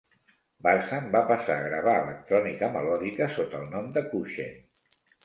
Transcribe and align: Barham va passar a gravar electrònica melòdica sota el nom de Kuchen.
Barham 0.67 1.11
va 1.15 1.19
passar 1.31 1.57
a 1.57 1.65
gravar 1.67 1.93
electrònica 2.05 2.71
melòdica 2.79 3.29
sota 3.37 3.61
el 3.61 3.69
nom 3.75 3.93
de 3.99 4.05
Kuchen. 4.15 4.57